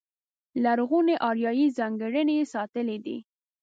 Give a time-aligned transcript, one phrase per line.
[0.63, 3.17] لرغونې اریایي ځانګړنې یې ساتلې دي.